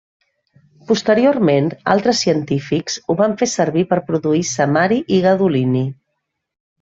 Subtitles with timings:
[0.91, 5.85] Posteriorment altres científics ho van fer servir per produir samari i gadolini.